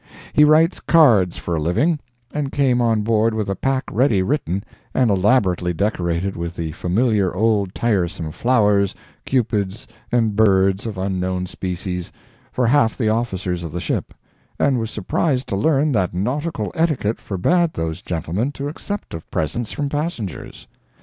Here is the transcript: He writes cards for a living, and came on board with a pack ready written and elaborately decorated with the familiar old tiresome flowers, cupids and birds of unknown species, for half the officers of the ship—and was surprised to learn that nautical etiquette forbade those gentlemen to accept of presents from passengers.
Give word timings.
He 0.33 0.43
writes 0.43 0.79
cards 0.79 1.37
for 1.37 1.55
a 1.57 1.61
living, 1.61 1.99
and 2.33 2.51
came 2.51 2.81
on 2.81 3.03
board 3.03 3.35
with 3.35 3.49
a 3.51 3.55
pack 3.55 3.83
ready 3.91 4.23
written 4.23 4.63
and 4.95 5.11
elaborately 5.11 5.73
decorated 5.73 6.35
with 6.35 6.55
the 6.55 6.71
familiar 6.71 7.35
old 7.35 7.75
tiresome 7.75 8.31
flowers, 8.31 8.95
cupids 9.27 9.87
and 10.11 10.35
birds 10.35 10.87
of 10.87 10.97
unknown 10.97 11.45
species, 11.45 12.11
for 12.51 12.65
half 12.65 12.97
the 12.97 13.09
officers 13.09 13.61
of 13.61 13.71
the 13.71 13.79
ship—and 13.79 14.79
was 14.79 14.89
surprised 14.89 15.45
to 15.49 15.55
learn 15.55 15.91
that 15.91 16.15
nautical 16.15 16.71
etiquette 16.73 17.19
forbade 17.19 17.73
those 17.73 18.01
gentlemen 18.01 18.51
to 18.53 18.69
accept 18.69 19.13
of 19.13 19.29
presents 19.29 19.71
from 19.71 19.87
passengers. 19.87 20.65